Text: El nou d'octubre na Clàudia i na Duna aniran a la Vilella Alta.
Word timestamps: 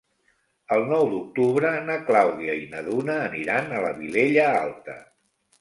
El 0.77 0.85
nou 0.91 1.03
d'octubre 1.11 1.73
na 1.89 1.99
Clàudia 2.09 2.57
i 2.63 2.65
na 2.73 2.83
Duna 2.89 3.21
aniran 3.29 3.73
a 3.81 3.85
la 3.87 3.95
Vilella 4.03 4.49
Alta. 4.67 5.01